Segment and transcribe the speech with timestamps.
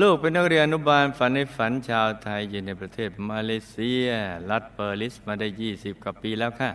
[0.00, 4.08] ลูกเป็นนักเรียนอนุบาลฝันในฝันชาวไทยอยู่ในประเทศมาเลเซีย
[4.50, 6.70] รัฐเปอร์ลิสมาได้ 20 กว่าปีแล้วค่ะ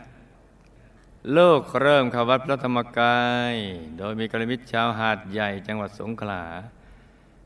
[1.37, 3.19] ลูกเริ่มเข้าวัดพระธรรมกา
[3.51, 3.53] ย
[3.97, 6.43] โดยมีกัลยาณมิตรชาวหาดใหญ่จังหวัดสงขลา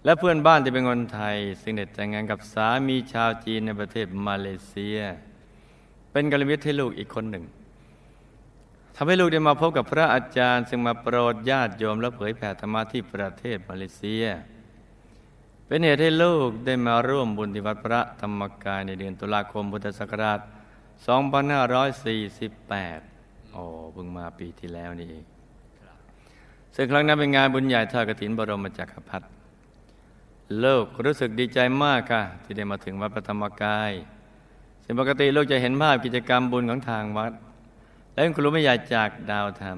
[0.05, 4.99] และเพื่อนบ้านที่เป็นคนไทย ซึ่งได้แต่งงานกับสามีชาวจีนในประเทศมาเลเซีย
[6.11, 7.45] เป็นกัลยาณมิตรให้ลูกอีกคนหนึ่ง
[8.95, 14.25] ทำให้ลูกได้มาพบกับพระอาจารย์ ซึ่งมาโปรดญาติโยมและเผยแผ่ธรรมะที่ประเทศมาเลเซีย
[15.73, 20.39] เป็นเหตุให้ลูกได้มาร่วมบุญที่วัดพระธรรมกายในเดือนตุลาคมพุทธศักราช
[22.15, 23.63] 2548 โอ้
[23.93, 25.25] เพิ่งมาปีที่แล้วนี่เอง
[26.75, 29.27] ซึ่งครั้งนั้นเป็นงานบุญใหญ่ทอดกฐินบรมจักรพรรดิ
[30.59, 33.91] โลกรู้สึกดีใจมากค่ะ ที่ได้มาถึงวัดพระธรรมกาย
[34.83, 37.31] ซึ่งปกติโลกจะเห็นภาพกิจกรรมบุญของทางวัด
[38.13, 39.77] และคุณรู้ไม่ใหญ่จากดาวธรรม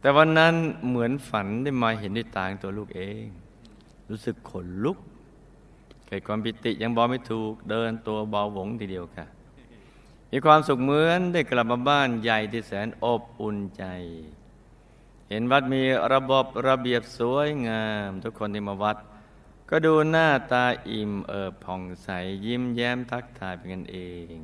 [0.00, 0.54] แต่วันนั้น
[0.88, 3.28] เหมือนฝันได้มาเห็นด้วยตาตัวลูกเอง
[4.08, 4.98] รู้สึกขนลุก
[6.06, 9.26] เกิดความปิติยังบอกไม่ถูก เดินตัวเบาหวงทีเดียวค่ะ
[10.30, 13.84] มีความสุขเหมือนได้กลับมาบ้านใหญ่ที่แสนอบอุ่นใจ
[15.28, 18.96] เห็นวัดมีระบบระเบียบสวยงาม ทุกคนที่มาวัด
[19.70, 22.08] ก็ดูหน้าตาอิ่มเอิบผ่องใส
[22.46, 23.98] ยิ้มแย้มทักทายเป็นกันเอ
[24.32, 24.34] ง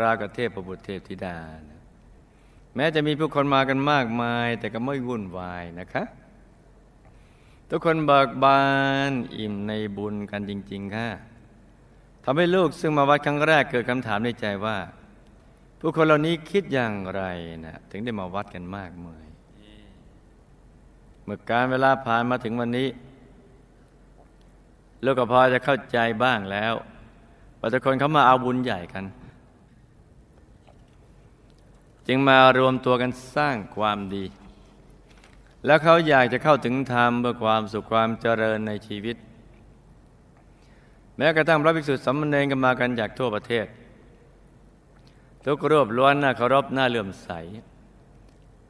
[0.00, 1.38] รากเทพประบุตรเทพธิดา
[1.70, 1.80] นะ
[2.74, 6.02] แม้จะมีผู้คนมากันมากมาย แต่ก็ไม่วุ่นวายนะคะ
[7.74, 8.62] ทุกคนเบิกบา
[9.10, 11.08] นอิ่มในบุญกันจริง ๆ ค่ะ
[12.24, 14.76] ทำให้ลูกซึ่งมาวัดครั้งแรกเกิดคำถามในใจว่า
[15.80, 17.22] ผู้คนเหล่านี้คิดอย่างไร
[17.64, 19.26] นะถึงได้มาวัดกันมากมาย
[21.24, 22.88] เมื่อการเวลาผ่านมาถึงวันนี้
[25.04, 26.74] ลูกก็พอจะเข้าใจบ้างแล้ว
[27.60, 29.04] ว่าทุกคนเขามาเอาบุญใหญ่กัน
[32.06, 34.24] จึงมารวมตัวกันสร้างความดี
[35.66, 39.16] แล้วเขาอยากจะเข้าถึงธรรมเพื่อความสุขความเจริญในชีวิต
[41.16, 43.66] แม้กระทั่งพระภิกษุสามเณรก็มากันจากทั่วประเทศ
[45.46, 47.30] ทุกรูปล้วนน่าเคารพน่าเลื่อมใส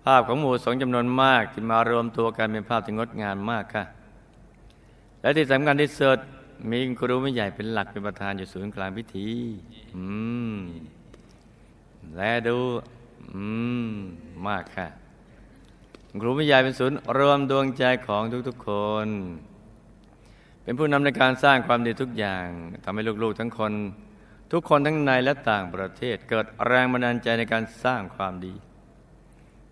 [0.05, 3.85] ภาพของหมู่สงฆ์จำนวนมากที่มารวมตัวกันเป็นภาพที่งดงามมากค่ะ
[5.21, 6.19] และที่สำคัญที่สุด
[6.71, 9.29] มีครูไม่ใหญ่เป็นหลักเป็นประธานอยู่ศูนย์กลางพิธี
[9.97, 10.05] อื
[10.55, 10.59] ม
[12.17, 12.59] และดู
[13.33, 13.45] อื
[13.87, 13.91] ม
[14.49, 14.89] มากค่ะ
[16.21, 18.71] ครูวิยายเป็นศูนย์รวมดวงใจของทุกๆค
[19.06, 19.09] น
[20.62, 22.47] เป็นผู้นำในการสร้างความดีทุกอย่าง
[22.84, 23.73] ทำให้ลูกๆทั้งคน
[24.53, 28.55] ทุกคนทั้งในและต่างประเทศ เกิดแรงบันดาลใจในการสร้างความดี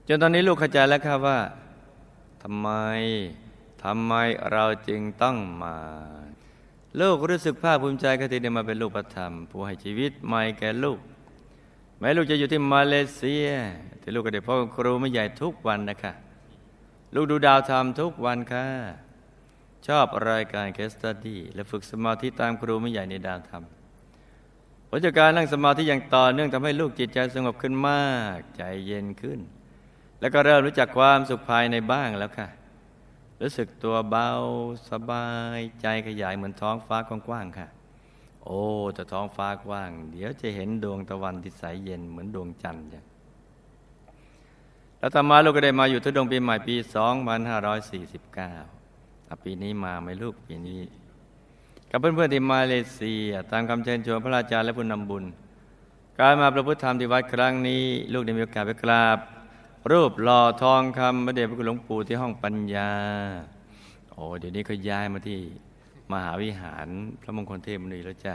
[0.09, 1.39] จนตอนนี้ลูกเข้าใจแล้วค่ะว่า
[2.43, 2.69] ทำไม
[3.85, 4.15] ทำไม
[4.53, 5.77] เราจึงต้องมา
[7.01, 10.99] ลูกรู้สึกภาคภูมิใจที่ได้มาเป็นลูกประธรรม ผู้ให้ชีวิตใหม่แก่ลูก
[11.99, 13.47] แม้ลูกจะอยู่ที่มาเลเซีย
[14.01, 16.13] แต่ลูกก็ได้พ่อครูไม่ใหญ่ทุกวันนะคะ
[17.15, 18.67] ลูกดูดาวทำทุกวันค่ะ
[19.87, 29.41] ชอบรายการเคสตัดดี้และฝึกสมาธิตามครูไม่ใหญ่ในดาวทำผลจากการนั่งสมาธิอย่างต่อเนื่องทำให้ลูกจิตใจสงบขึ้นมาก ใจเย็นขึ้น
[30.21, 32.49] แล้วก็เริ่มรู้จักความสุขภายในบ้างแล้วค่ะ
[33.41, 34.29] รู้สึกตัวเบา
[34.91, 35.29] สบา
[35.59, 37.69] ยใจขยายเหมือนท้องฟ้ากว้างๆค่ะ
[38.45, 38.63] โอ้
[38.95, 43.03] แต่ท้องฟ้ากว้าง เดี๋ยวจะเห็นดวงตะวันที่ใสเย็นเหมือนดวงจันทร์จ้ะ
[45.01, 46.75] แล้วต่อมาลูกก็ได้มาอยู่ทุดงปีใหม่ปี
[48.09, 50.83] 2549 ปีนี้มาไม่ลูกปีนี้
[51.91, 55.25] กับเพื่อนๆที่มาเลเซีย ตามคำเชิญชวนพระอาจารย์และผู้นำบุญ
[56.19, 59.19] การมาประพฤติธรรมที่วัดครั้งนี้ ลูกได้มีโอกาสไปกราบ
[59.91, 62.91] รูปหล่อทองคำพระเดชพระคุณหลวงปู่ที่ห้องปัญญา
[64.11, 65.39] โอ้เดี๋ยวนี้เขาย้ายมาที่
[66.13, 66.89] มหาวิหาร
[67.21, 68.35] พระมงคลเทพมุนีแล้วจ้ะ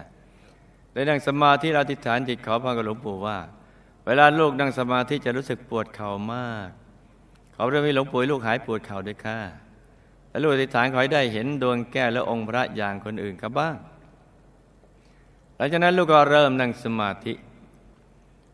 [0.93, 3.37] ในนั่งสมาธิเราติฐานจิตขอพรกับหลวงปู่ว่า
[4.05, 6.69] เวลาลูกนั่งสมาธิจะรู้สึกปวดเข่ามาก
[7.53, 9.39] ขอพระมีหลวงปู่ลูกหายปวดเข่าด้วยค่ะ
[10.29, 13.75] และลูกติฐานขอให้ได้เห็นดวงแก้วและองค์พระอย่างคนอื่นครับบ้าง
[15.57, 17.33] หลังจากนั้นลูกก็เริ่มนั่งสมาธิ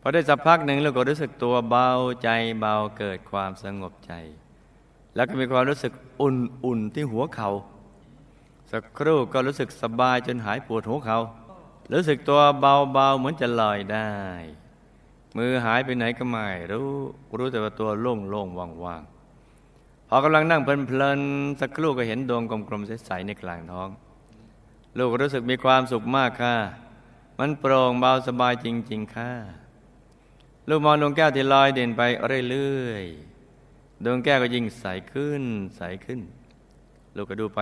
[0.00, 1.88] พอได้สักพักหนึ่งลูกก็รู้สึกตัวเบา
[2.22, 2.28] ใจ
[2.60, 4.12] เบาเกิดความสงบใจ
[5.14, 7.50] แล้วก็มีความรู้สึกอุ่นๆที่หัวเขา่า
[8.70, 11.18] สักครู่ก็รู้สึกสบายจนหายปวดหัวเขา
[11.92, 14.12] รู้สึกตัวเบาๆเหมือนจะลอยได้
[15.36, 16.90] มือหายไปไหนก็ไม่รู้
[17.38, 23.88] รู้แต่ว่าตัวโล่งๆว่างๆพอกำลังนั่งเพลินๆสักครู่ก็เห็นดวงกลมๆใสๆในกลางท้อง
[24.98, 26.56] ลูกรู้สึกมีความสุขมากค่ะ
[27.38, 29.32] มันโปร่งเบาสบายจริง ๆ ค่ะ
[30.68, 32.02] ลูกมองดวงแก้วที่ลอยเด่นไป
[32.50, 35.42] เรื่อยๆดวงแก้วก็ยิ่งใสขึ้น
[35.76, 36.20] ใสขึ้น
[37.16, 37.60] ลูกก็ดูไป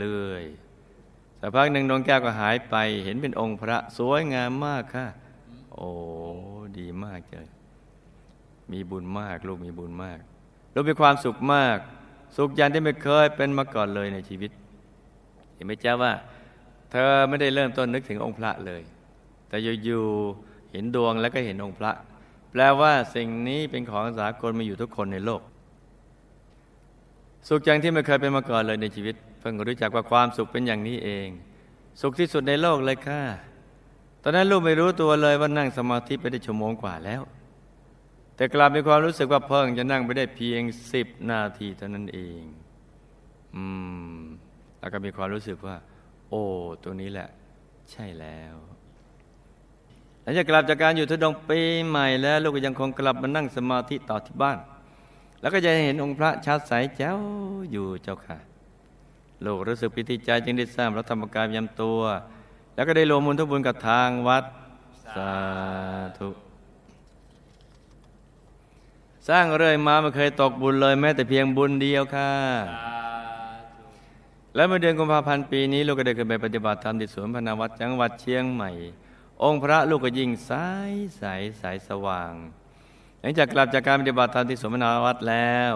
[0.00, 5.06] เรื่อยๆสักพักหนึ่งดวงแก้วก็หายไป เห็นเป็นองค์พระสวยงามมากค่ะ
[5.74, 5.90] โอ้
[6.78, 7.48] ดีมากเลย
[8.72, 10.20] มีบุญมาก ลูกมีบุญมาก
[10.74, 11.78] ลูกมีความสุขมาก
[12.36, 14.50] สุขยันที่ไม่เคยเป็นมาก่อนเลยในชีวิต
[15.54, 16.12] เห็นไหมเจ้าว่า
[16.90, 18.82] เธอไม่ได้เริ่มต้นนึกถึงองค์พระเลย
[19.48, 21.92] แต่อยู่ๆเห็นดวงแล้วก็เห็นองค์พระ
[22.50, 25.42] แปลว่าสิ่งนี้เป็นของสากลมาอยู่ทุกคนในโลก
[27.48, 31.28] สุขอย่างที่ไม่เคยเป็นมาก่อนเลยในชีวิต เพิ่งรู้จักว่าความสุขเป็นอย่างนี้เอง
[32.00, 33.20] สุขที่สุดในโลกเลยค่ะ
[34.22, 37.22] ตอนนั้นลูกไม่รู้ตัวเลยว่านั่งสมาธิไปได้ชั่วโมงกว่าแล้ว
[38.36, 40.62] แต่กลับมีความรู้สึกว่าเพิ่งจะนั่งไปได้เพียง
[40.92, 42.42] สิบนาทีเท่านั้นเอง
[43.54, 43.64] อื
[44.18, 44.20] ม
[44.80, 45.76] แล้วก็มีความรู้สึกว่า
[46.30, 46.42] โอ้
[46.82, 47.28] ตัวนี้แหละ
[47.90, 48.54] ใช่แล้ว
[50.22, 54.58] หลังจากกลับจากการอยู่ทุดงปีใหม่แล้ว ลูกก็ยังคงกลับมานั่งสมาธิต่อที่บ้าน
[55.40, 57.18] แล้วก็จะเห็นองค์พระชัดใสแจ้ว
[57.70, 58.38] อยู่เจ้าค่ะ
[59.44, 62.00] ลูกรู้สึกปิติใจจึงได้สร้างพระธรรมกายยำตัว
[62.80, 64.44] แล้วก็ได้รวมมุนทุบุญกับทางวัด
[65.16, 65.34] สา
[66.18, 66.28] ธุ
[69.28, 72.32] สร้างเรื่อยมาไม่เคยตกบุญเลยแม้แต่เพียงบุญเดียวค่ะ
[74.54, 78.70] และเมื่อเดือนกุมภาพันธ์ปีนี้ ลูกก็ได้ขึ้นไปปฏิบัติธรรมที่สวนพนาวัดจังหวัดเชียงใหม่
[79.42, 80.52] องค์พระลูกก็ยิ่งใส
[81.18, 81.24] ใส
[81.58, 82.32] ใสสว่าง
[83.20, 85.72] หลังจากกลับจากการปฏิบัติธรรมที่สวนพนาวัดแล้ว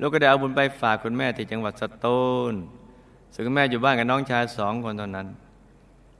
[0.00, 2.54] ลูกก็ได้เอาบุญไปฝากคุณแม่ที่จังหวัดสตูล
[3.34, 5.28] ซึ่งคุณแม่อยู่บ้านกับน้องชายสองคนเท่านั้น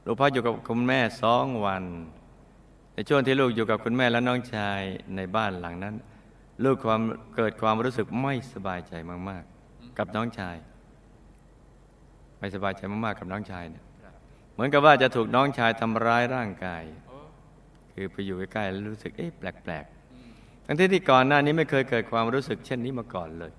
[0.05, 1.85] ลูกพักอยู่กับคุณแม่สองวัน
[2.95, 4.81] ในช่วงที่ลูกอยู่กับคุณแม่และน้องชาย
[5.17, 5.95] ในบ้านหลังนั้น
[6.65, 7.01] ลูกความ
[7.37, 8.93] เกิดความรู้สึกไม่สบายใจ
[9.29, 10.57] มากๆ กับน้องชาย
[12.39, 13.85] ไม่สบายใจมากๆกับน้องชายเนี่ย
[14.53, 16.83] เหมือนกับว่าจะถูกน้องชายทำร้ายร่างกาย
[17.93, 23.53] คือไปอยู่ใกล้ๆแล้วรู้สึกเอ๊ะแปลกๆ ทั้งที่ที่ก่อนหน้านี้ไม่เคยเกิดความรู้สึกเช่นนี้มาก่อนเลย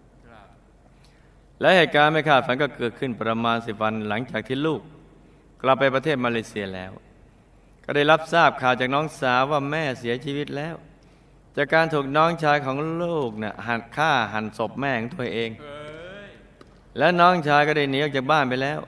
[1.62, 4.82] และเหตุการณ์ไม่คาดฝันก็เกิดขึ้นประมาณสิบวันหลังจากที่ลูก
[5.62, 6.92] กลับไปประเทศมาเลเซียแล้ว
[7.86, 10.76] ก็ได้รับทราบข่าวจากน้องสาวว่าแม่เสียชีวิตแล้ว
[11.58, 15.50] จากการถูกน้องชายของลูกเนี่ยหันฆ่าหันศพแม่ของตัวเอง
[16.98, 18.80] และน้องชายก็ได้หนีออกจากบ้านไปแล้ว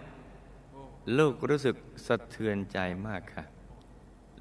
[1.17, 1.75] ลูกรู้สึก
[2.05, 2.77] สะเทือนใจ
[3.07, 3.43] มากค่ะ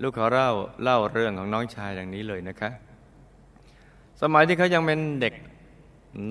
[0.02, 0.50] ลูกขอเล่า
[0.82, 2.70] เล่าเรื่องของน้องชายดังนี้เลยนะคะ
[4.20, 5.34] สมัยที่เขายังเป็นเด็ก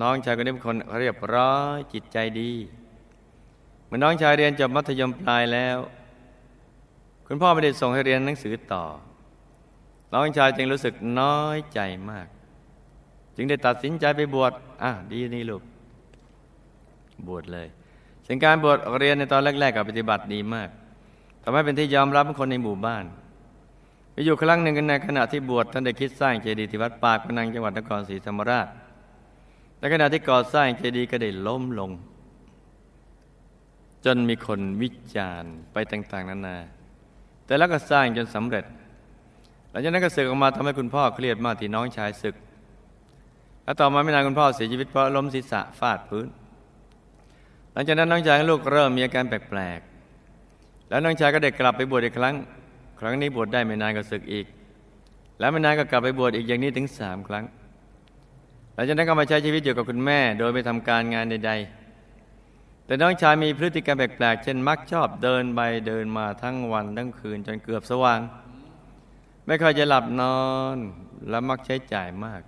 [0.02, 2.50] น้องชายคนนี้เป็นคนเรียบร้อยจิตใจดี
[3.94, 5.78] มื่อน้องชายเรียนจบมัธยมปลายแล้ว
[7.26, 8.84] คุณพ่อไม่ได้ส่งให้เรียนหนังสือต่อ
[10.12, 11.80] น้องชายจึงรู้สึกน้อยใจ
[12.10, 12.26] มาก
[13.36, 14.52] จึงได้ตัดสินใจไปบวช
[14.82, 15.62] อะดีนี่ลูก
[17.26, 17.68] บวชเลย
[18.26, 20.68] สิ่งการบวชเรียนในตอนแรก ๆ กับปฏิบัติดีมาก
[21.42, 23.04] ทำให้เป็นที่ยอมรับของคนในหมู่บ้าน
[24.14, 28.68] มีอยู่ครั้งหนึ่งในขณะที่บวชท่านได้คิดสร้างเจดีย์ที่วัดปากพนังจังหวัดนครศรีธรรมราช
[29.78, 31.92] ในขณะที่ก่อสร้างเจดีย์ก็ได้ล้มลง
[34.04, 36.56] จนมีคนวิจารณ์ไปต่างๆนานา
[37.46, 38.64] แต่แล้วก็สร้างจนสำเร็จ
[39.70, 42.34] หลังจากนั้นก็สึกออกมาทำให้คุณพ่อเครียดมากที่น้องชายศึก
[43.64, 46.26] และต่อมาไม่นานคุณพ่อเสียชีวิตเพราะล้มศีรษะฟาดพื้น
[47.72, 52.34] หลังจากนั้นน้องชายลูกเริ่มมีอาการแปลกๆ แล้วน้องชายก็ได้กลับไปบวชอีกครั้ง
[53.00, 54.46] ครั้งนี้บวชได้ไม่นานก็ศึกอีก
[55.38, 57.44] แล้วไม่นานก็กลับไปบวชอีกอย่างนี้ถึงสามครั้ง
[58.74, 61.81] หลังจากนั้นก็มาใช้ชีวิตอยู่กับคุณแม่ โดยไม่ทำการงานใดๆ
[62.86, 68.20] แต่น้องชายมีพฤติกรรมแปลกๆ เช่นมักชอบเดินไปเดินมาทั้งวันทั้งคืนจนเกือบสว่าง
[69.46, 70.42] ไม่ค่อยจะหลับนอ
[70.74, 70.76] น
[71.28, 72.40] และมักใช้จ่ายมาก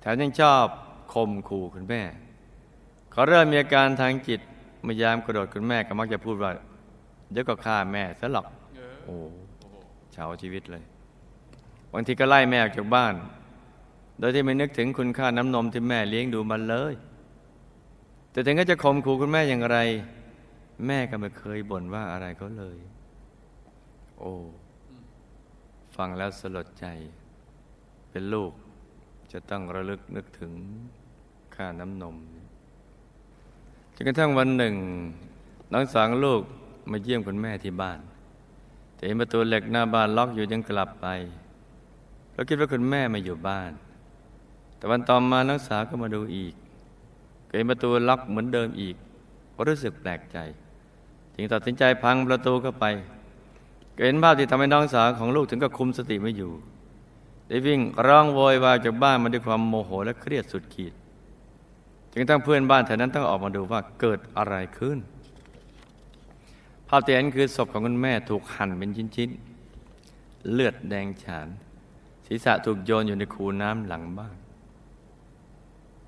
[0.00, 0.64] แถมยังชอบ
[1.12, 2.02] ข่มขู่คุณแม่
[3.12, 4.40] เขาเริ่มมีอาการทางจิต
[4.86, 6.50] มายามกระโดดคุณแม่ก็มักจะพูดว่า
[7.32, 8.46] เดี๋ยวก็ฆ่าแม่ซะหรอก
[9.04, 9.16] โอ้
[10.12, 10.82] เฉาชีวิตเลย
[11.92, 13.14] บางทีก็ไล่แม่ออกจากบ้าน
[14.18, 16.94] โดยที่ไม่นึกถึงคุณค่าน้ำนมที่แม่เลี้ยงดูมันเลย
[18.34, 19.78] แต่ถึงก็จะข่มขู่คุณแม่อย่างไร
[20.86, 22.78] แม่ก็ไม่เคยบ่นว่าอะไรเขาเลย
[24.18, 24.32] โอ้
[25.96, 26.86] ฟังแล้วสลดใจ
[28.10, 28.52] เป็นลูก
[29.32, 30.52] จะต้องระลึกนึกถึง
[31.54, 32.16] ค่าน้ำนม
[33.94, 34.74] จนกระทั่งวันหนึ่ง
[35.72, 36.42] น้องสาวลูก
[36.90, 37.98] มาเยี่ยมคุณแม่ที่บ้าน
[38.94, 41.06] แต่เห็นประตูเหล็กหน้าบ้านล็อกอยู่ยังกลับไป
[42.32, 43.70] เราคิดว่าคุณแม่มาอยู่บ้าน
[44.76, 46.54] แต่วันต่อมาน้องสาวก็มาดูอีก
[47.54, 48.96] เห็นประตูล็อกเหมือนเดิมอีก
[49.54, 50.38] ก็รู้สึกแปลกใจ
[51.34, 52.84] จึงตัดสินใจพังประตูเข้าไป
[54.04, 56.52] เห็นภาพที่ทำให้น้องสาวของลูกถึงกับคุมสติไม่อยู่
[57.48, 60.92] ได้วิ่งร้องโวยวายจากบ้านมาด้วยความโมโหและเครียดสุดขีด
[62.12, 64.98] จึงทั้งเพื่อนบ้านแถวนั้นต้องออกมาดูว่าเกิดอะไรขึ้น
[66.88, 71.48] ภาพที่เห็นคือศพของคุณแม่ถูกหั่นเป็นชิ้นๆ เลือดแดงฉาน
[72.26, 74.36] ศีรษะถูกโยนอยู่ในคูน้ำหลังบ้าน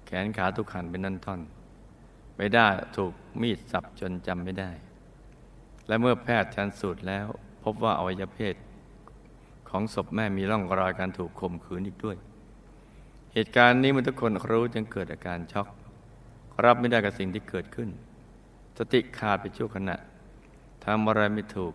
[0.06, 1.40] แขนขาถูกหั่นเป็นนั่นท่อน
[2.36, 4.70] ไม่ได้ถูกมีดสับจนจำไม่ได้
[5.86, 7.26] และเมื่อแพทย์ชันสูตรแล้ว
[7.62, 8.54] พบว่าอวัยวะเพศ
[9.68, 12.16] ของศพแม่มีร่องรอยการถูกข่มขืนอีกด้วย
[13.32, 15.68] เหตุการณ์นี้มื่อทุกคนรู้จึงเกิดอาการช็อก
[16.64, 17.88] รับไม่ได้กับสิ่งที่เกิดขึ้น
[18.78, 19.96] สติขาดไปชั่วขณะ
[20.84, 21.72] ทำอะไรไม่ถูก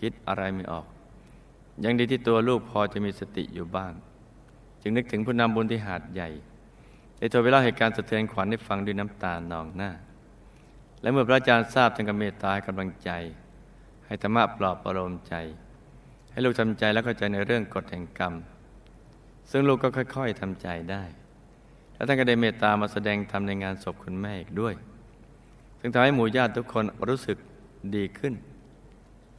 [0.00, 0.86] คิดอะไรไม่ออก
[1.84, 3.92] ยังดีที่ตัวลูกพอจะมีสติอยู่บ้าง
[4.82, 6.28] จึงนึกถึงผู้นำบุญที่หาดใหญ่
[7.22, 9.90] ได้โทรไปเล่าเหตุการณ์สะเทือนขวัญให้ฟังด้วยน้ำตาหนองหน้า
[11.02, 13.10] และเมื่อพระอาจารย์ทราบจึงกับเมตตากำลังใจ
[14.06, 15.34] ให้ธรรมะปลอบประโลมใจ
[16.32, 18.34] ให้ลูกทำใจแล้วเข้าใจในเรื่องกฎแห่งกรรม
[19.50, 21.02] ซึ่งลูกก็ค่อย ๆทำใจได้
[21.94, 24.74] แล้วท่านก็ได้เมตตามาแสดงธรรมในงานศพคุณแม่อีกด้วย
[25.80, 27.36] ซึ่งทำให้หมู่ญาติทุกคนรู้สึก
[27.94, 28.34] ดีขึ้น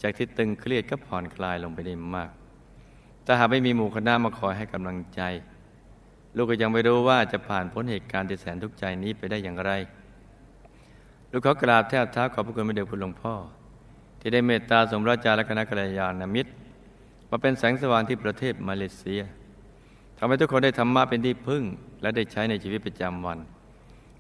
[0.02, 2.32] จากที่ตึงเครียดก็ผ่อนคลายลงไปได้มาก
[3.24, 5.24] แต่หากไม่มีหมู่คณะมาคอยให้กำลังใจ
[6.36, 9.72] ลูกก็ยังไม่รู้ว่าจะผ่านพ้นเหตุการณ์ที่แสนทุกข์ใจนี้ไปได้อย่างไร
[11.32, 13.34] ลูกขอกราบแทบเท้าขอบพระคุณพระเดชคุณหลวงพ่อ
[14.20, 16.52] ที่ได้เมตตาสมรสจารและคณะกัลยาณมิตร
[17.30, 19.22] มาเป็นแสงสว่างที่ประเทศมาเลเซีย
[20.18, 21.64] ทำให้ทุกคนได้ธรรมะเป็นที่พึ่ง
[22.02, 23.40] และได้ใช้ในชีวิตประจำวัน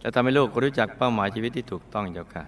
[0.01, 2.45] และทำให้ลูกรู้จักเป้าหมายชีวิตที่ถูกต้องเจ้าค่ะ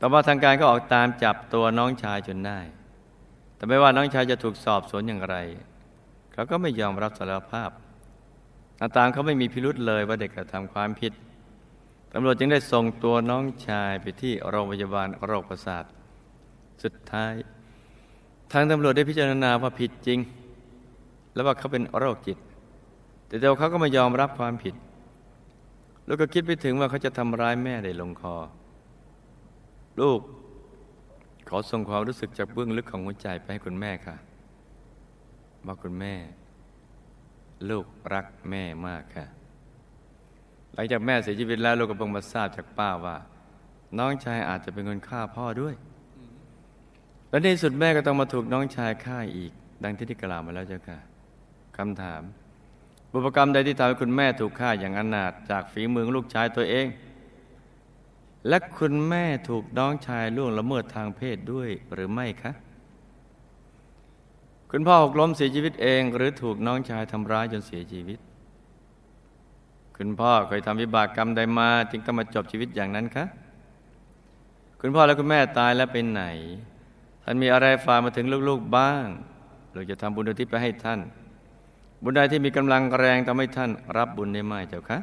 [0.00, 2.58] ต่อมาทางการก็ออกตามจับตัวน้องชายจนได้
[3.56, 5.36] แต่ไม่ว่าน้องชายจะถูกสอบสวนอย่างไร
[6.32, 7.70] เขาก็ไม่ยอมรับสารภาพ
[8.78, 11.12] หน้าตามเขาไม่มีพิรุษเลยว่าเด็กกระทำความผิด
[12.12, 15.84] ตำรวจจึงได้ส่งตัวน้องชายไปที่โรงพยาบาลโรคประสาท
[16.82, 17.34] สุดท้าย
[18.52, 20.18] ทางตำรวจได้พิจารณาว่าผิดจริง
[21.34, 22.38] และว่าเขาเป็นโรคจิต
[23.26, 24.74] แต่ตัวเขาก็ไม่ยอมรับความผิด
[26.06, 28.36] แล้วก็คิดไปถึงว่าเขาจะทำร้ายแม่ได้ลงคอ
[30.00, 30.20] ลูก
[31.48, 34.16] ขอส่งความรู้สึกจากเบื้องลึกของหัวใจไปให้คุณแม่ค่ะ
[35.66, 36.14] บอกคุณแม่
[37.70, 39.26] ลูกรักแม่มากค่ะ
[40.74, 43.16] หลังจากแม่เสียชีวิตแล้วลูกก็เพิ่งมาทราบจากป้าว่า
[43.98, 45.74] น้องชายอาจจะเป็นคนฆ่าพ่อด้วย
[47.30, 49.52] และในสุดแม่ก็ต้องมาถูกน้องชายฆ่าอีก
[49.84, 50.98] ดังที่ที่กล่าวมาแล้วเจ้าค่ะ
[51.76, 52.22] คำถาม
[53.12, 56.86] บุพกรรมใดที่ทำให้คุณแม่ถูกฆ่าอย่างอนาถจากฝีมือลูกชายตัวเอง
[58.48, 62.52] และคุณแม่ถูกน้องชายล่วงละเมิดทางเพศด้วยหรือไม่คะ
[64.76, 68.18] คุณพ่อหกล้มเสียชีวิตเอง หรือถูกน้องชายทำร้ายจนเสียชีวิต
[69.96, 73.24] คุณพ่อเคยทำวิบากกรรมใดมา จึงต้องมาจบชีวิตอย่างนั้นคะ
[74.80, 76.22] คุณพ่อและคุณแม่ตายแล้วไปไหน
[77.24, 79.06] ท่านมีอะไรฝากมาถึงลูกๆบ้าง
[79.72, 81.00] เราจะทำบุญอุทิศไปให้ท่าน
[82.02, 84.98] บุญใดที่มีกำลังแรงทำให้ท่านรับบุญได้ไหมเจ้าคะ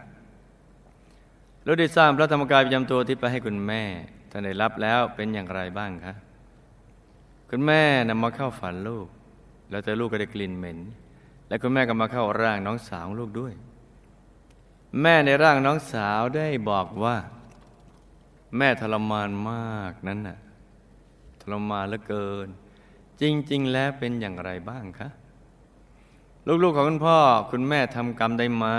[1.64, 3.84] เราได้สร้างพระธรรมกายประจำตัวที่ไปให้คุณแม่
[4.32, 6.14] ท่านได้รับแล้วเป็นอย่างไรบ้างคะ
[7.50, 9.10] คุณแม่นำมาเข้าฝันลูก
[9.72, 10.80] แล้วแต่ลูกก็ได้กลิ่นเหม็น
[11.48, 13.54] และคุณแม่ก็มาเข้าร่างน้องสาวลูกด้วย
[15.02, 17.18] แม่ในร่างน้องสาวได้บอกว่า
[18.58, 20.38] แม่ทรมานมากนั้นน่ะ
[21.42, 22.48] ทรมานเหลือเกิน
[23.22, 25.10] จริง ๆ แล้วเป็นอย่างไรบ้างคะ
[26.64, 27.18] ลูกๆของคุณพ่อ
[27.52, 28.76] คุณแม่ทำกรรมใดมา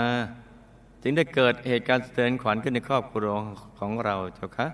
[1.01, 3.33] จึงได้เกิดเหตุการณ์สะเทือนขวัญขึ้นในครอบครัว
[3.79, 4.67] ของเราเจ้าคะ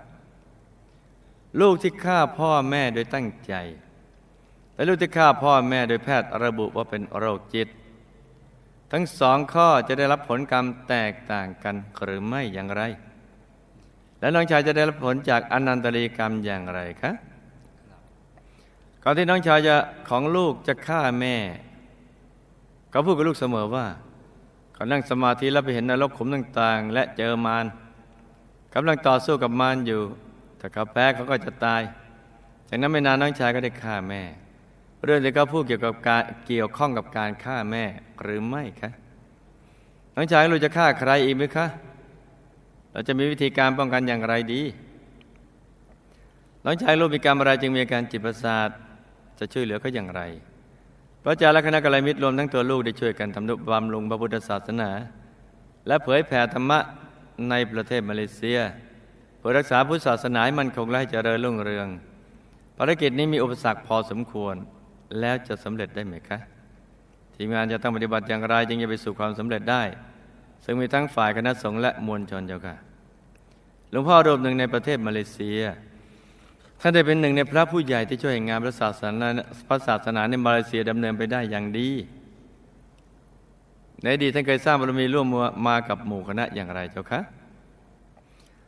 [1.60, 3.54] ลูกที่ฆ่าพ่อแม่โดยตั้งใจ
[4.80, 7.68] และลูกที่ฆ่าพ่อแม่โดยแพทย์ระบุว่าเป็นโรคจิต
[8.92, 12.82] ทั้งสองข้อจะได้รับผลกรรมแตกต่างกันหรือไม่อย่างไร
[14.20, 17.12] และน้องชายจะได้รับผลจากอนันตรีกรรมอย่างไรคะ
[19.02, 19.76] ก่อนที่น้องชายจะ
[20.08, 21.36] ของลูกจะฆ่าแม่
[22.90, 23.86] เขาพูดกับลูกเสมอว่า
[24.74, 27.64] เขานั่งสมาธิแล้วไปเห็นนรกขุมต่าง ๆ และเจอมาร
[28.74, 30.02] กำลังต่อสู้กับมารอยู่
[30.60, 31.82] ถ้าเขาแพ้เขาก็จะตาย
[32.68, 34.22] จากนั้นไม่นานน้องชายก็ได้ฆ่าแม่
[35.04, 37.84] เรื่องที่เขาพูดเกี่ยวกับการเกี่ยวข้องกับการฆ่าแม่
[38.22, 38.90] หรือไม่คะ
[40.14, 41.66] น้องชายรู้จะฆ่าใครอีกไหมคะ
[42.92, 44.62] เราจะมีวิธีการป้องกันอย่างไรดี
[46.64, 48.68] น้องชายรู้มีกรรมอะไรจึงมีอาการจิตประสาท
[49.38, 50.22] จะช่วยเหลือเขาอย่างไร
[51.22, 54.90] พระอาจารย์และคณะกรรมิตรรวมทั้งตัวลูกได้ช่วยกันทำนุบำรุงพระพุทธศาสนา
[55.86, 56.78] และเผยแผ่ธรรมะ
[57.50, 58.58] ในประเทศมาเลเซีย
[59.38, 61.88] เพื่อรักษาพุทธศาสนาให้มันคงและเจริญรุ่งเรือง
[62.76, 64.56] ภารกิจนี้มีอุปสรรคพอสมควร
[65.18, 66.38] แล้วจะสำเร็จได้ไหมคะ
[67.34, 69.82] ทีมงานจะต้องปฏิบัติอย่างไรจึงจะไปสู่ความสำเร็จได้
[70.64, 72.76] ซึ่งมีทั้งฝ่ายคณะสงฆ์และมวลชนเจ้าค่ะ
[73.90, 75.60] หลวงพ่อรูปหนึ่งในประเทศมาเลเซีย
[76.80, 79.28] ท่านได้เป็นหนึ่งในพระผู้ใหญ่ที่ช่วยงานพระศาสนา
[79.68, 81.90] พระศาสนาในมาเลเซียดำเนินไปได้อย่างดี
[84.02, 85.26] ในอดีตท่านเคยสร้างบารมีร่วม
[85.68, 87.20] มากับหมู่คณะอย่างไรเจ้าคะ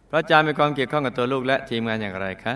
[0.08, 2.54] พระอาจารย์มีความเกี่ยวข้องกับตัวลูกและทีมงานอย่างไรคะ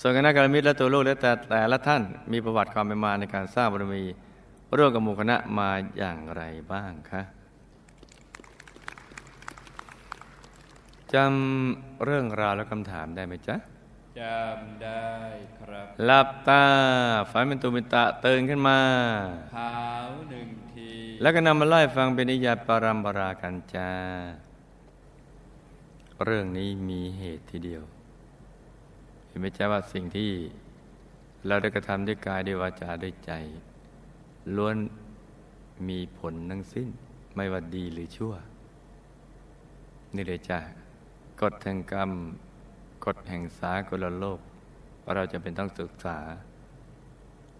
[0.00, 4.02] ส่วนคณะกรรมิตรและตัวลูกและแต่แต่ละท่านมีประวัติความเป็นมาในการสร้างบารมี
[4.76, 7.22] ร่วมกับหมู่คณะมาอย่างไรบ้างคะ
[11.14, 13.56] จำเรื่องราวและคำถามได้ไหมจ๊ะ
[14.20, 15.10] จำได้
[15.58, 16.64] ครับหลับตา
[17.30, 18.78] ฝันเป็นตุมิตะตื่นขึ้นมา
[19.56, 19.76] ขา
[20.06, 20.90] วหนึ่งที
[21.22, 23.90] แล้วก็นำมาไล่ฟังเป็นนิยายปารัมปรากันจ้า
[26.24, 27.82] เรื่องนี้มีเหตุทีเดียว
[29.40, 30.30] ไหมจ๊ะว่าสิ่งที่
[31.46, 33.32] เราได้กระทำด้วยกายด้วยวาจาด้วยใจ
[34.56, 34.76] ล้วน
[35.88, 36.88] มีผลทั้งสิ้น
[37.36, 38.34] ไม่ว่าดีหรือชั่ว
[40.14, 40.58] นี่เลยจ้ะ
[41.42, 42.10] กฎแห่งกรรม
[43.04, 44.40] กฎแห่งสากลโลก
[45.14, 46.18] เราจะเป็นต้องศึกษา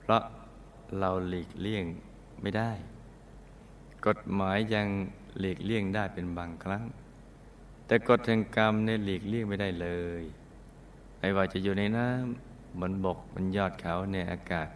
[0.00, 0.22] เพราะ
[0.98, 1.84] เราหลีกเลี่ยง
[2.42, 2.70] ไม่ได้
[4.06, 4.86] กฎหมายยัง
[5.38, 6.84] หลีกเลี่ยงได้เป็นบางครั้ง
[7.86, 9.88] แต่กฎแห่งกรรมเนี่ยหลีกเลี่ยงไม่ได้เล
[10.20, 10.22] ย
[11.26, 14.68] ไม่ว่าจะอยู่ในน้ำบนบกบนยอดเขาในอากาศ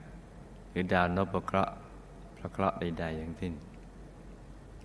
[0.71, 1.75] หรือดาวนพเคราะห์
[2.37, 3.53] พระเคราะห์ใด ๆ อย่างสิ้น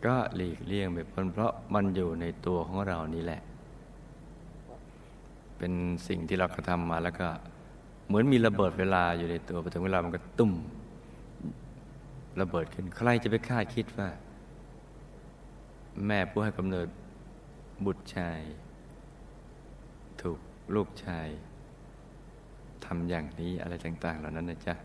[0.06, 3.42] ก็หลีกเลี่ยงไม่พ้นเพราะมันอยู่ในตัวของเรานี่แหละ
[5.58, 5.74] เป็น
[6.08, 7.28] สิ่งที่เรากระทำมาแล้วก็
[8.08, 10.52] เหมือนมีระเบิดเวลาอยู่ในตัวพอถึงเวลามันก็ตุ้ม
[12.42, 14.10] ระเบิดขึ้น ใครจะไปคาดคิดว่า
[16.06, 16.88] แม่ผู้ให้กำเนิด
[17.86, 18.40] บุตรชาย
[20.22, 20.40] ถูก
[20.76, 21.30] ลูกชาย
[22.86, 24.76] ทำอย่างนี้อะไรต่าง ๆ เหล่านั้นนะจ๊ะ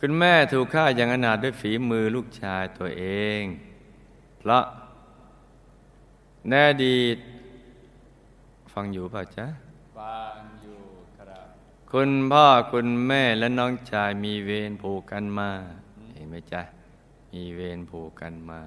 [0.00, 3.04] คุณแม่ถูกฆ่าอย่างอนาถด้วยฝีมือลูกชายตัวเอ
[3.40, 3.42] ง
[4.38, 4.64] เพราะ
[6.48, 7.18] แน่ดีต
[8.72, 9.46] ฟังอยู่ป่ะจ๊ะ
[9.98, 10.80] ฟังอยู่
[11.16, 11.46] ครับ
[11.92, 15.50] คุณพ่อคุณแม่และน้องชายมีเวรผูกกันมา
[16.14, 16.62] เห็นไหมจ๊ะ
[17.32, 18.60] มีเวรผูกกันมา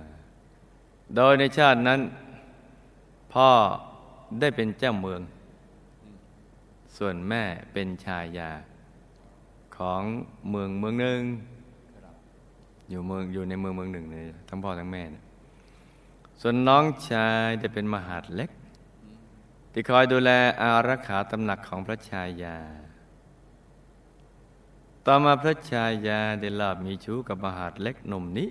[1.15, 2.01] โดยในชาตินั้น
[3.33, 3.49] พ่อ
[4.39, 5.21] ได้เป็นเจ้าเมือง
[6.97, 8.51] ส่วนแม่เป็นชายา
[9.77, 10.01] ของ
[10.49, 11.21] เมืองเมืองหนึ่ง
[12.89, 15.23] อยู่เมืองอยู่ในเมืองเมืองหนึ่งเลยทั้งพ่อทั้งแม่นะ
[16.41, 18.51] ส่วนน้องชายจะเป็นมหาดเล็ก
[19.71, 22.57] ที่คอยดูแลอารักขาตำหนักของพระชายา
[25.05, 28.49] ต่อมาพระชายาได้ลาบมีชู้กับมหาดเล็กหนุ่มนี้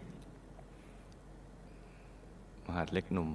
[2.66, 3.30] มหาดเล็กหนุ่ม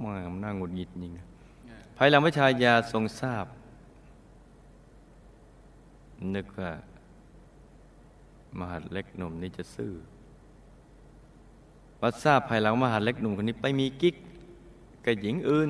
[0.00, 3.46] มันน่าหงุดหงิดจริงนะายหลังพระชายาทรงทราบ
[6.34, 6.72] นึกว่า
[8.58, 9.92] มหาเล็กหนุ่มนี้จะซื่อ
[12.00, 14.16] วัดทราบภายหลังมหาเล็กหนุ่มคนนี้ไปมีกิ๊ก
[15.04, 15.68] กับหญิงอื่น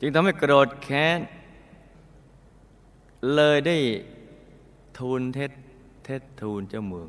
[0.00, 1.20] จึงทำให้โกรธแค้น
[3.34, 3.76] เลยได้
[4.98, 5.52] ทูลเท็จ
[6.04, 7.08] เท็จทูลเจ้าเมือง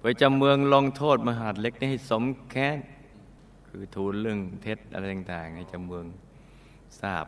[0.00, 2.78] ไปเจ้าเมืองลงโทษมหาเล็กนี้ให้สมแค้น
[3.68, 6.06] คือทูลเรื่องเท็จอะไรต่างๆ ให้เจ้าเมือง
[7.00, 7.26] ทราบ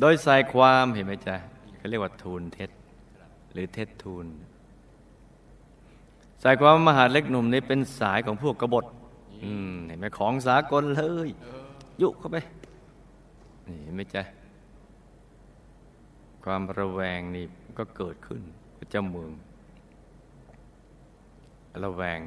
[0.00, 1.36] โดยใส่ความเห็นไหมจ๊ะ
[1.76, 2.70] เขาเรียกว่าทูลเท็จ
[3.52, 4.26] หรือเท็จทูล
[6.40, 8.84] ใส่ความมหาเล็กหนุ่มนี้เป็นสายของพวกกบฏ
[9.86, 11.28] เห็นไหมของสากลเลย
[12.02, 12.36] ยุเข้าไป
[13.66, 14.22] นี่เห็นไหมจ๊ะ
[16.44, 17.44] ความระแวงนี่
[17.78, 18.42] ก็เกิดขึ้น
[18.78, 19.30] กับเจ้าเมือง
[21.84, 22.20] ระแวง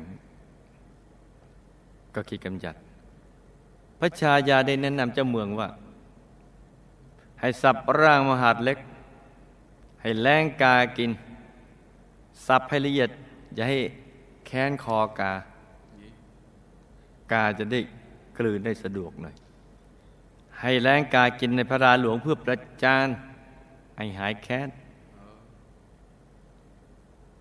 [2.16, 2.76] ก็คิดกำจัด
[4.06, 5.70] ระชายาได้แนะนำเจ้าเมืองว่า
[7.40, 8.78] ให้สับร่างมหาดเล็ก
[10.02, 11.12] ให้แรงกากิน
[12.48, 13.10] สับให้ละเอียด
[13.56, 13.80] อย่าให้
[14.46, 15.32] แค้นคอกา
[17.32, 17.80] กาจะได้
[18.38, 19.36] กลืนได้สะดวกหน่อย
[20.62, 23.08] ให้แรงกากินในพระราหลวงเพื่อประจาน
[23.98, 24.70] ให้หายแค้น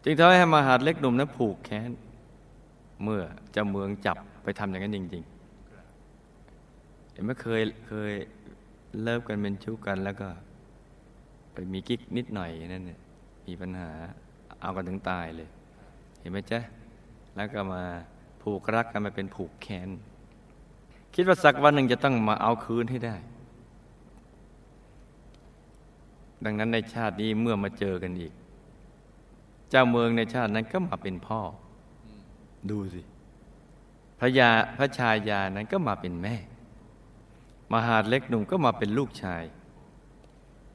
[0.05, 1.90] จึงทำให้มหาดเล็กหนุ่มนั้นผูกแค้น
[3.05, 3.22] เมื่อ
[3.53, 5.34] เจ้าเมืองจับไปทำอย่างนั้นจริง ๆ
[7.14, 8.12] เห็นไหมเคยเคย
[9.03, 10.29] เลิกกันเป็นชู้กันแล้วก็
[11.53, 13.00] ไปมีกิ๊กนิดหน่อยนั่นเนี่ย
[13.46, 13.90] มีปัญหา
[14.61, 15.48] เอากันถึงตายเลย
[16.20, 16.61] เห็นไหมจ๊ะ
[17.37, 17.83] แล้วก็มา
[18.42, 19.88] ผูกรักกันมาเป็นผูกแค้น
[21.14, 23.16] คิดว่าสักวันหนึ่งจะต้องมาเอาคืนให้ได้
[26.44, 28.33] ดังนั้นในชาตินี้เมื่อมาเจอกันอีก
[29.70, 31.40] เจ้าเมืองในชาตินั้นก็มาเป็นพ่อ
[32.70, 33.03] ดูสิ
[34.20, 36.37] พระยาพระชายานั้นก็มาเป็นแม่
[37.72, 39.44] มหาดเล็กหนุ่มก็มาเป็นลูกชาย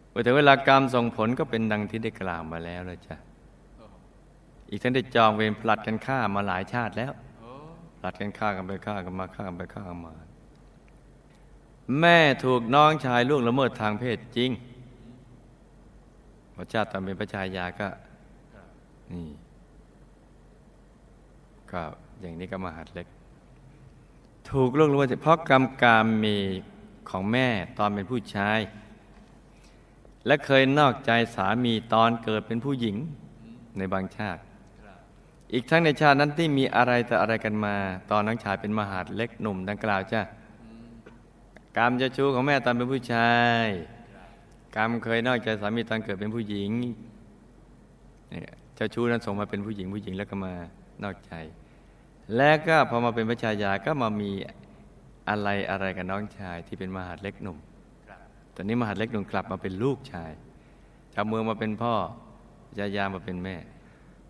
[0.09, 3.15] เมื่เวลากรรมส่งผลก็เป็นดังที่ได้กล่าวมาแล้วเลยจ้ะ
[4.69, 7.11] อีกทั้งได้จองเวรผลัดกันฆ่ามาหลายชาติแล้ว
[7.99, 10.13] ผลัดกันฆ่ากันไปฆ่ากันมาฆ่ากันไปฆ่ากันมา
[11.99, 14.51] แม่ถูกน้องชายล่วงละเมิดทางเพศจริง
[16.55, 17.87] พระเจ้าตอนเป็นพระชายาก็
[19.11, 19.27] นี่
[21.71, 21.81] ก็
[22.21, 23.07] อย่างนี้ก็มหัดเล็ก
[24.49, 26.37] ถูกล่วงละเมิดเพราะกรรมกามมี
[27.11, 27.47] ของแม่
[27.79, 28.59] ตอนเป็นผู้ชาย
[30.25, 32.95] และเคยนอกใจสามีตอนเกิดเป็นผู้หญิง
[33.77, 34.41] ในบางชาติ
[35.53, 37.75] อีกทั้งในชาตินั้นที่มีอะไรแต่อะไรกันมา
[38.11, 40.21] ตอนน้องชายเป็นมหาดเล็กหนุ่มดังกล่าวจ้ะ
[41.77, 43.65] กรรมเจะชู้ของแม่ตอนเป็นผู้ชาย
[44.75, 46.69] กรรมเคยนอกใจสามีตอนเกิดเป็นผู้หญิง
[48.29, 50.53] เนี่ยเจ้าชู้นั้นส่งมาเป็นผู้หญิงผู้หญิงแล้วก็มา
[51.03, 51.33] นอกใจ
[52.35, 54.31] และก็พอมาเป็นพระชายาก็มามี
[55.29, 57.57] อะไรอะไรกับน้องชายที่เป็นมหาดเล็กหนุ่ม
[58.55, 60.31] ตอนนี้มหาดเล็กหนุ่มกลับมาเป็นลูกชาย
[61.13, 61.93] ชาวเมืองมาเป็นพ่อ
[62.79, 63.55] ยายามาเป็นแม่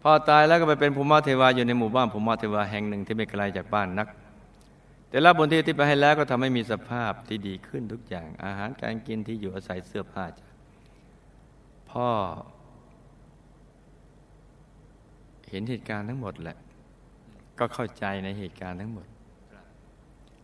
[0.03, 4.07] พ่อตายแล้วก็ไปเป็นภูมิเทวาอยู่ในหมู่บ้านภูมิเทวาแห่งหนึ่งที่ไม่ไกลจากบ้านนัก
[5.09, 10.47] แต่ละบนที่ที่ไปให้แล้วก็ทำให้มีสภาพที่ดีขึ้นทุกอย่าง อาหารการกินที่อยู่อาศัยเสื้อผ้าจ้ะ
[11.91, 12.09] พ่อ
[15.49, 16.57] เห็นเหตุการณ์ทั้งหมดแหละ
[17.59, 19.07] ก็เข้าใจในเหตุการณ์ทั้งหมด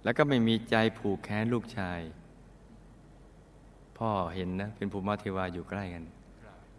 [0.06, 2.00] แล้วก็ไม่มีใจผูกแค้นลูกชาย
[3.98, 6.06] พ่อเห็นนะ เป็นภูมิเทวาอยู่ใกล้กัน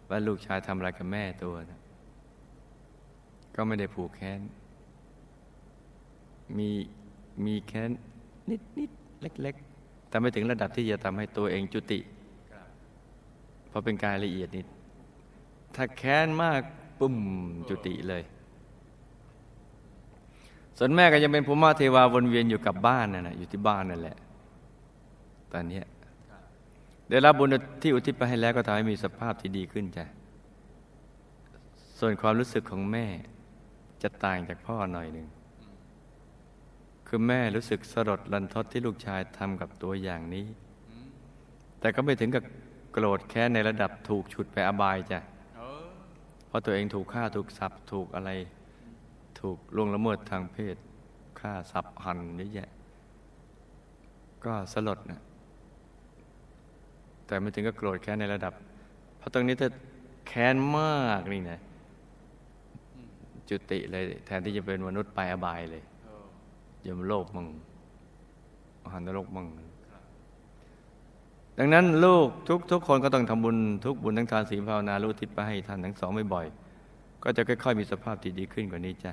[0.09, 1.79] ว่าลูกชายทำอะไรกับแม่ตัวนะ
[3.55, 4.39] ก็ไม่ได้ผูกแค้น
[6.57, 6.69] มี
[7.45, 7.89] มีแค้น
[8.49, 11.99] นิดนิดเล็ก ๆ แต่ไม่ถึงระดับที่จะทำให้ตัวเองจุติ
[13.69, 14.67] เพราะเป็นกายละเอียดนิด
[15.75, 16.61] ถ้าแค้นมาก
[16.99, 17.15] ปุ่ม
[17.69, 18.23] จุติเลย
[20.77, 24.17] ส่วนแม่ก็ยังเป็นภูมิเทวาวนเวียนอยู่กับบ้านนั่นนะอยู่ที่บ้านนั่นแหละ
[25.51, 25.81] ตอนนี้
[27.09, 30.05] ได้รับบุญที่อุทิศไปให้แล้วก็ทำให้มีสภาพที่ดีขึ้นจ้ะ
[31.99, 33.05] ส่วนความรู้สึกของแม่
[34.01, 35.27] จะต่างจากพ่อหน่อยหนึ่ง
[37.07, 40.45] คือแม่รู้สึกสลดรันทดที่ลูกชายทำกับตัวอย่างนี้
[41.79, 42.43] แต่ก็ไม่ถึงกับ
[42.91, 45.19] โกรธแค้นในระดับถูกฉุดไปอบายจ้ะ
[46.47, 48.31] เพราะตัวเองถูกฆ่าถูกสับถูกอะไร
[49.39, 50.75] ถูกล่วงละเมิดทางเพศ
[51.39, 52.69] ฆ่าสับหันเยอะแยะ
[54.45, 55.21] ก็สลดนะ
[57.25, 58.53] แต่ไม่ถึงกับโกรธแค้นในระดับ
[59.17, 59.69] เพราะตรงนี้ถ้า
[60.27, 61.59] แค้นมากนี่นะ
[63.49, 65.83] จุติเลย แทนที่จะเป็นมนุษย์ไปอบายเลย
[66.85, 67.47] ยมโลกมัง
[68.93, 69.47] หันนรกมัง
[71.59, 79.11] ดังนั้นลูกทุกทุกคนก็ต้องทำบุญทุกบุญทั้งทานศีลภาวนาลูทิศไปให้ท่านทั้งสองบ่อยๆก็จะค่อยๆมีสภาพที่ดีขึ้นกว่านี้จ้ะ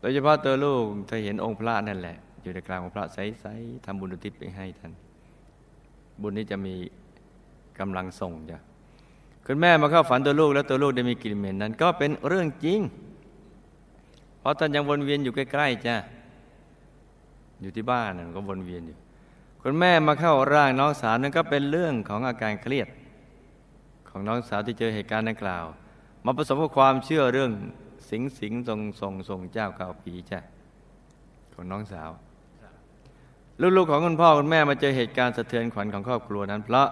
[0.00, 4.92] โดยเฉพาะตัวลูกถ้าเห็นองค์พระนั่นแหละ อยู่ในกลางองค์พระใสๆทำบุญอุทิศไปให้ท่าน
[6.22, 6.74] บุญนี้จะมี
[7.78, 8.58] กำลังส่งจ้ะ
[9.46, 12.80] คุณแม่มาเข้าฝันตัวลูกแล้วตัวลูกได้มีกลิ่นเหม็นนั้น ก็เป็นเรื่องจริง
[14.38, 15.96] เพราะท่านยังวนเวียนอยู่ใกล้ๆจ้ะ
[17.60, 18.96] อยู่ที่บ้านนั่นก็วนเวียนอยู่
[19.62, 22.88] คุณแม่มาเข้าร่างน้องสาวนั่นก็เป็นเรื่องของอาการเครียด
[24.08, 25.64] ของน้องสาวที่เจอเหตุการณ์ดังกล่าว
[26.24, 27.50] มาผสมกับความเชื่อเรื่อง
[28.10, 30.40] สิงสิงทรงทรงทรงเจ้าเก่าผีจ้ะ
[31.52, 32.10] ของน้องสาว
[33.76, 36.88] ลูกๆของคุณพ่อคุณแม่มาเจอเหตุการณ์สะเทือนขวัญของครอบครัวนั้น เพราะ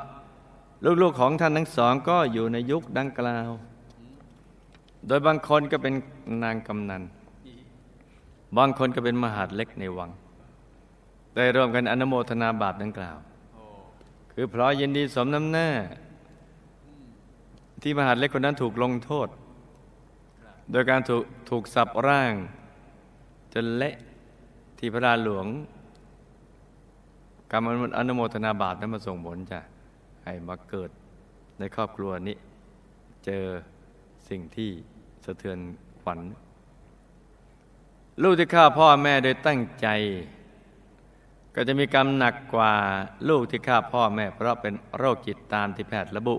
[1.02, 3.50] ลูกๆของท่านทั้งสองก็อยู่ในยุคดังกล่าว
[5.06, 5.94] โดยบางคนก็เป็น
[6.44, 7.02] นางกำนัน
[8.56, 10.10] บางคนก็เป็นมหาดเล็กในวัง
[11.34, 13.16] ได้ร่วมกันอนโมทนาบาปดังกล่าว
[14.32, 15.68] คือเพราะยินดีสมน้ำหน้า
[17.82, 19.28] ที่มหาดเล็กคนนั้นถูกลงโทษ
[20.70, 22.32] โดยการถูกถูกสับร่าง
[23.54, 23.94] จนเละ
[24.78, 25.46] ที่พระราหลวง
[27.50, 27.62] กรรม
[27.98, 29.60] อนุโมทนาบาปนั้นมาส่งผลจ้ะ
[30.24, 30.90] ให้มาเกิด
[31.58, 32.36] ในครอบครัวนี้
[33.24, 33.44] เจอ
[34.28, 34.70] สิ่งที่
[35.24, 35.58] สะเทือน
[36.00, 36.20] ขวัญ
[38.22, 39.88] ลูกที่ฆ่าพ่อแม่โดยตั้งใจ
[41.54, 42.72] ก็จะมีกรรมหนักกว่า
[43.28, 46.36] ลูกที่ฆ่าพ่อแม่ เพราะเป็นโรคจิตตามที่แพทย์ระบุ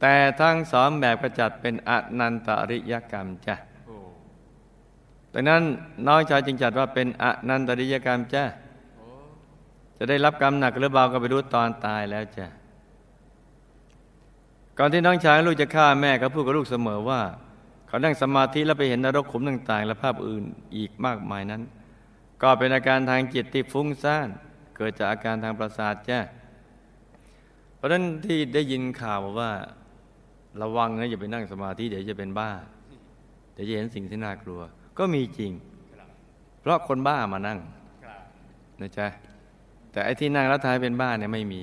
[0.00, 3.56] แต่ทั้งสองแบบก็จัดเป็นอนันตริยกรรมจ้ะ
[5.32, 5.62] ดังนั้น
[6.06, 8.44] น้องชายจึงจัดว่าเป็นอนันตริยกรรมจ้ะ
[9.96, 12.46] จะได้รับกรรมหนักหรือเบาก็ไปรู้ตอนตายแล้วจ้ะ
[14.78, 17.20] ก่อนที่น้องชายลูกจะฆ่าแม่ก็พูดกับลูกเสมอว่า
[17.86, 20.44] เขานั่งสมาธิแล้วไปเห็นนรกขุมต่าง ๆ และภาพอื่น
[20.76, 21.62] อีกมากมายนั้น
[22.42, 24.28] ก็เป็นอาการทางจิตที่ฟุ้งซ่าน
[24.76, 26.20] เกิดจากอาการทางประสาทจ้ะ
[27.76, 29.52] เพราะฉะนั้นที่ได้ยินข่าวว่า
[30.62, 32.50] ระวังนะอย่าไปนั่งสมาธิเดี๋ยวจะเป็นบ้า
[33.54, 34.60] เดี๋ยวจะเห็นสิ่งที่น่ากลัว
[34.98, 35.52] ก็มีจริง
[36.60, 37.58] เพราะคนบ้ามานั่ง
[38.80, 39.06] นะจ๊ะ
[39.92, 41.62] แต่ไอ้ที่นั่งแล้วทายเป็นบ้าเนี่ยไม่มี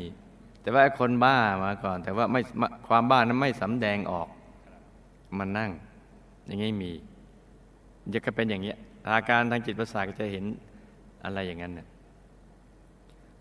[0.62, 2.42] แต่ว่าไอ้คนบ้ามาก่อน แต่ว่าไม่
[2.88, 4.28] ความบ้านั้นไม่สำแดงออก
[5.38, 5.72] มันนั่ง
[6.48, 6.92] อย่างนี้มี
[8.14, 8.78] จะก็เป็นอย่างเงี้ย
[9.08, 10.46] อาการทางจิตประสาทก็จะเห็น
[11.24, 11.88] อะไรอย่างนั้นเนี่ย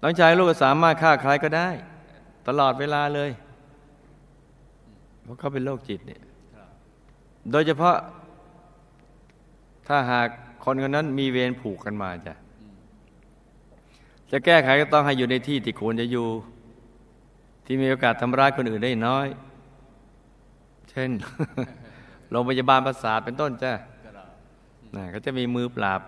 [0.03, 1.69] น้องชายลูกสามารถฆ่าใครก็ได้
[2.49, 3.31] ตลอดเวลาเลย
[5.23, 6.21] เพราะเขาเป็นโรคจิตเนี่ย
[7.51, 7.97] โดยเฉพาะ
[9.89, 10.29] ถ้าหาก
[10.65, 12.35] คนคนนั้นมีเวรผูกกันมาจ้ะ
[14.31, 16.29] จะแก้ไขก็ต้องให้อยู่ในที่ที่ควรจะอยู่
[17.67, 19.27] ที่มีโอกาสทำร้ายคนอื่นได้น้อย
[20.91, 21.11] เช่น
[22.31, 23.73] โรงพยาบาลประสาทเป็นต้นจ้ะ
[24.97, 26.01] นะก็จะมีมือปราบ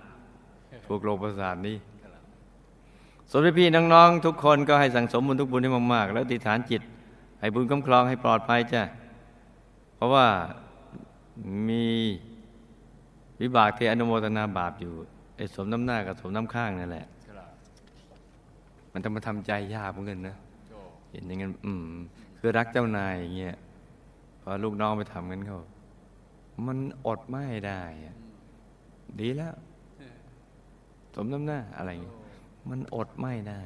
[0.87, 1.77] พวกโรงประสาทนี้
[3.31, 6.83] ส่วนพี่น้องๆทุกคนก็ให้สั่งสมบุญทุกบุญให้มากๆ แล้วติฐานจิต
[7.41, 8.83] ให้บุญคุ้มครองให้ปลอดภัยจ้ะ
[9.95, 10.27] เพราะว่า
[11.69, 11.87] มี
[13.41, 14.93] วิบากที่อนุโมทนาบาปอยู่
[15.37, 17.07] ไอ้สมน้ำหน้ากับสมน้ำข้างนั่นแหละ
[18.93, 20.37] มันต้องมาทำใจยากเหมือนกันนะ
[21.11, 21.87] เห็นอย่างนั้นอืม
[22.39, 23.57] คือรักเจ้านายอย่างเงี้ย
[24.43, 25.61] พอลูกน้องไปทำกันเขา
[26.67, 27.81] มันอดไม่ได้
[29.21, 29.55] ดีแล้ว
[31.15, 32.17] สมน้ำหน้าอะไรอย่างเงี้ย
[32.71, 33.61] มันอดไม่ได้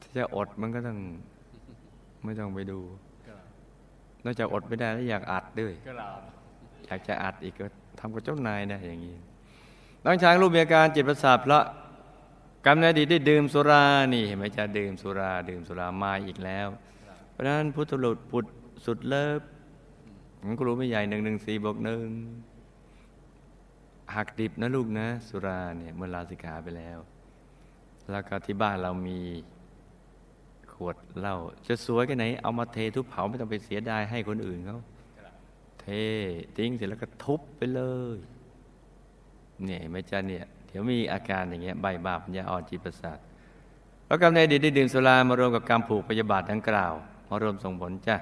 [0.00, 0.98] ถ้าจะอดมันก็ต้อง
[2.24, 2.80] ไม่ต้องไปดู
[4.24, 6.20] นอกจากอดไม่ได้แล้วอยากอัดด้วยครับ
[6.86, 7.66] อยากจะอัดอีกก็
[8.00, 9.16] ทำกับเจ้านายนะอย่างนี้
[10.04, 11.64] น้องช้างรูปมีอาการจิตประสาทเพราะ
[12.66, 16.68] กรรมในอดีตได้ดื่มสุรานี่เห็นไหมจะดื่มสุราดื่มสุรามาอีกแล้ว
[17.30, 18.46] เพราะฉะนั้นพุทธลุตปุต
[18.86, 19.40] สุดเลิฟ
[20.42, 22.06] ของครูไม่ใหญ่หนึ่งหนึ่งสี่บวกหนึ่ง
[24.16, 26.98] หักดิบนะลูกนะ สุราเนี่ยเมื่อลาสิกขาไปแล้ว
[28.10, 29.18] แล้วก็ที่บ้านเรามี
[29.59, 29.59] ข
[30.86, 34.78] วดเหล้าจะสวยแค่ไหน เอามาเททุบเผาไม่ต้องไปเสียดายให้คนอื่นเขา
[35.80, 35.86] เท
[36.56, 37.82] ทิ้งเสร็จแล้วก็ทุบไปเล
[38.14, 38.16] ย
[39.64, 43.18] เนี่ยไม่จ้าเนี่ย เดี๋ยวมีอาการอย่างเงี้ยใบบาปปัญญาอ่อนจิตประสาท
[44.06, 46.92] แล้วกรรมในอดีตได้ดื่มสุรามารวมกับกรรมผูกพยาบาทดังกล่าว
[47.28, 48.16] มารวมส่งผลจ้ะ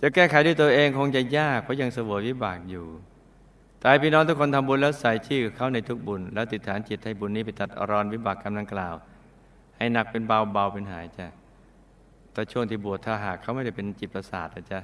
[0.00, 2.86] จะแก้ไขด้วยตัวเองคงจะยากเพราะยังเสวยวิบากอยู่
[3.84, 8.94] ตายพี่น้องทุกคนทำบุญแล้วใส่ชื่อเขาในทุกบุญ แล้วติดฐานจิตให้บุญนี้ไปตัดอรอนวิบากกรรมดังกล่าว
[9.80, 11.26] ให้หนักเป็นเบาเบาเป็นหายจ้ะ
[12.32, 14.80] แต่ช่วงที่บวชถ้าหากเขาไม่ได้เป็นจิตประสาทนะจ๊ะ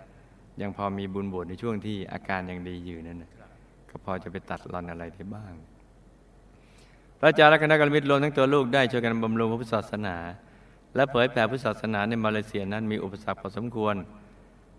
[0.60, 3.30] ยังพอมีบุญบวชในช่วงที่อาการยังดีอยู่นั่นนะ
[3.90, 5.52] ก็พอจะไปตัดรอนอะไรได้บ้าง
[7.18, 10.16] พระอาจารย์และคณะกรรมมิตรรวมทั้งตัวลูกได้ช่วยกันบำรุงพระพุทธศาสนา
[10.94, 13.94] และเผยแผ่พุทธศาสนาในมาเลเซียนั้นมีอุปสรรคพอสมควร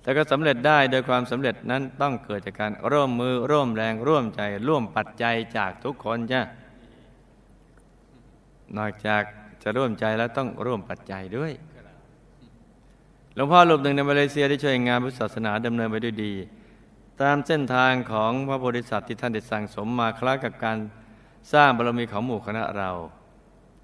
[0.02, 6.42] แต่ก็สำเร็จได้โดยความสำเร็จนั้นต้องเกิดจากการร่วมมือร่วมแรงร่วมใจ ร่วมปัจจัยจากทุกคนจ้ะ
[8.78, 9.24] นอกจาก
[9.68, 11.52] จะร่วมใจแล้วต้องร่วมปัจจัยด้วย
[13.36, 16.34] หลวงพ่อรูปหนึ่งในมาเลเซียได้ช่วยงานพุทธศาสนาดำเนินไปด้วยดี
[17.22, 20.78] ตามเส้นทางของพระโพธิสัตว์ที่ท่านได้สั่งสมมาคล้ายกับการ
[21.54, 22.92] สร้างบารมีของหมู่คณะเรา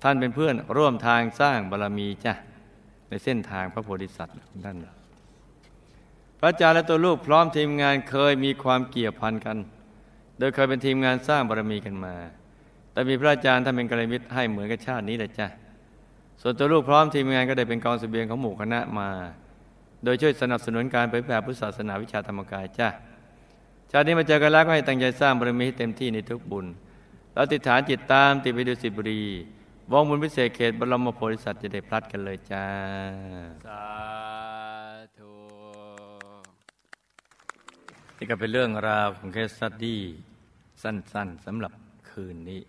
[0.04, 2.34] ท่านเป็นเพื่อนร่วมทางสร้างบารมีจ้ะ
[3.10, 4.78] ในเส้นทางพระโพธิสัตว์ของท่าน
[6.40, 9.58] พระอาจารย์และตัวลูกพร้อมทีมงานเคยมีความเกี่ยวพันกัน
[10.38, 12.16] โดยเคยเป็นทีมงานสร้างบารมีกันมา
[12.92, 15.48] แต่มีพระอาจารย์ท่านเป็นกัลยาณมิตรให้เหมือนกับชาตินี้แหละจ้ะ
[16.42, 19.10] ส่วนตัวลูกพร้อมทีมงานก็ได้เป็นกองเสบียงของหมู่คณะมา
[20.04, 22.90] โดยช่วยสนับสนุนการเผยแผ่พุทธศาสนาวิชาธรรมกายจ้า
[23.92, 26.66] ชาตินี้มาเจอกันแล้วก็ให้ตั้งใจสร้างบารมีให้เต็มที่ในทุกบุญ
[27.34, 29.22] แล้วอธิษฐานจิตตามติดไปดุสิตบุรี
[29.92, 32.66] วงบุญพิเศษเขตบรมโพธิสัตว์จะได้ไม่พลัดกันเลยจ้า
[33.68, 33.86] สา
[35.18, 35.34] ธุ
[38.18, 40.02] นี่ก็เป็นเรื่องราวของ case study
[40.84, 41.72] สั้นๆสำหรับ
[42.10, 42.62] คืนนี้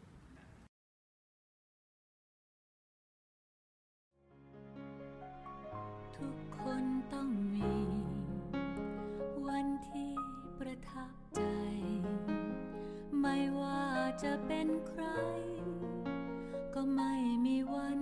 [14.22, 15.04] จะเป็นใคร
[16.74, 18.00] ก็ไม่มีวัน